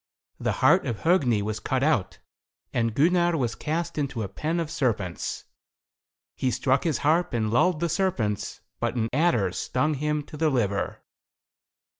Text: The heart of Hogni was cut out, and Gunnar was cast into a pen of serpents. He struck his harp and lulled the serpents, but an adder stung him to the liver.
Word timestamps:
The 0.39 0.53
heart 0.65 0.87
of 0.87 1.01
Hogni 1.01 1.43
was 1.43 1.59
cut 1.59 1.83
out, 1.83 2.17
and 2.73 2.95
Gunnar 2.95 3.37
was 3.37 3.53
cast 3.53 3.99
into 3.99 4.23
a 4.23 4.27
pen 4.27 4.59
of 4.59 4.71
serpents. 4.71 5.45
He 6.35 6.49
struck 6.49 6.85
his 6.85 6.97
harp 7.05 7.33
and 7.33 7.51
lulled 7.51 7.81
the 7.81 7.87
serpents, 7.87 8.61
but 8.79 8.95
an 8.95 9.09
adder 9.13 9.51
stung 9.51 9.93
him 9.93 10.23
to 10.23 10.37
the 10.37 10.49
liver. 10.49 11.03